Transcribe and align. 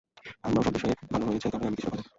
আমারও 0.43 0.63
সব 0.65 0.73
বিষয় 0.73 0.93
ভাল 1.11 1.21
হয়েছে, 1.23 1.47
তবে 1.49 1.65
আমি 1.65 1.75
কিছুটা 1.75 1.91
ভয় 1.91 1.99
আছি। 1.99 2.09